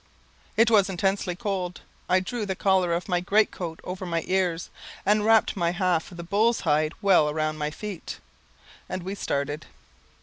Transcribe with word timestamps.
It 0.57 0.71
was 0.71 0.89
intensely 0.89 1.35
cold. 1.35 1.81
I 2.09 2.19
drew 2.21 2.43
the 2.47 2.55
collar 2.55 2.91
of 2.91 3.07
my 3.07 3.19
great 3.19 3.51
coat 3.51 3.79
over 3.83 4.03
my 4.03 4.23
ears, 4.25 4.71
and 5.05 5.23
wrapped 5.23 5.55
my 5.55 5.69
half 5.73 6.09
of 6.09 6.17
the 6.17 6.23
bull's 6.23 6.61
hide 6.61 6.93
well 7.03 7.31
round 7.31 7.59
my 7.59 7.69
feet, 7.69 8.17
and 8.89 9.03
we 9.03 9.13
started. 9.13 9.67